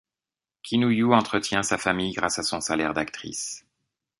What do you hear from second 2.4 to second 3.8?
son salaire d'actrice.